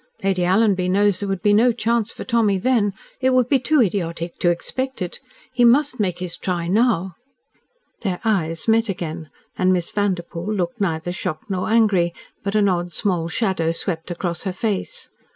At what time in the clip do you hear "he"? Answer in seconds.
5.53-5.63